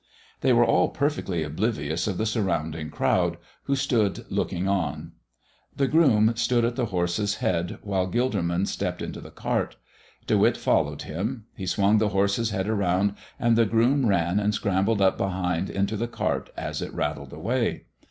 [0.39, 5.11] They were all perfectly oblivious of the surrounding crowd, who stood looking on.
[5.75, 9.75] The groom stood at the horse's head while Gilderman stepped into the cart.
[10.25, 14.55] De Witt followed him; he swung the horse's head around, and the groom ran and
[14.55, 17.83] scrambled up behind into the cart as it rattled away.